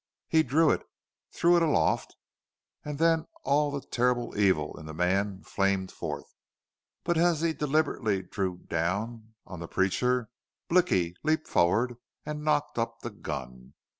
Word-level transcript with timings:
He 0.27 0.41
drew 0.41 0.71
it, 0.71 0.81
threw 1.31 1.57
it 1.57 1.61
aloft. 1.61 2.15
And 2.83 2.97
then 2.97 3.27
all 3.43 3.69
the 3.69 3.81
terrible 3.85 4.35
evil 4.35 4.79
in 4.79 4.87
the 4.87 4.95
man 4.95 5.43
flamed 5.43 5.91
forth. 5.91 6.25
But 7.03 7.19
as 7.19 7.41
he 7.41 7.53
deliberately 7.53 8.23
drew 8.23 8.57
down 8.67 9.35
on 9.45 9.59
the 9.59 9.67
preacher 9.67 10.29
Blicky 10.67 11.15
leaped 11.21 11.47
forward 11.47 11.97
and 12.25 12.43
knocked 12.43 12.79
up 12.79 13.01
the 13.01 13.11
gun. 13.11 13.75